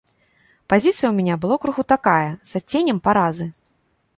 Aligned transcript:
Пазіцыя 0.73 1.05
ў 1.09 1.11
мне 1.19 1.35
была 1.43 1.57
крыху 1.65 1.83
такая, 1.93 2.29
з 2.53 2.63
адценнем 2.63 2.97
паразы. 3.11 3.51